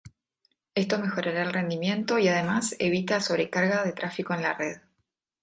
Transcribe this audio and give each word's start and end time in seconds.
Esto 0.73 0.97
mejora 0.97 1.29
el 1.43 1.53
rendimiento 1.53 2.17
y 2.17 2.27
además 2.27 2.75
evita 2.79 3.19
sobrecarga 3.21 3.83
de 3.83 3.93
tráfico 3.93 4.33
en 4.33 4.41
la 4.41 4.55
red. 4.55 4.81